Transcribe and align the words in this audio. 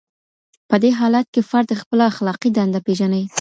په 0.69 0.75
دې 0.83 0.91
حالت 0.99 1.25
کي 1.33 1.41
فرد 1.49 1.69
خپله 1.81 2.03
اخلاقي 2.11 2.49
دنده 2.57 2.79
پېژني. 2.85 3.23